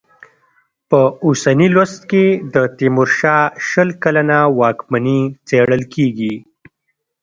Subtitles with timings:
[0.89, 6.35] په اوسني لوست کې د تېمورشاه شل کلنه واکمني څېړل کېږي.